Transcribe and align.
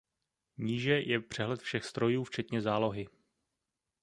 Níže 0.57 0.99
je 0.99 1.19
přehled 1.19 1.61
všech 1.61 1.85
strojů 1.85 2.23
včetně 2.23 2.61
zálohy. 2.61 3.07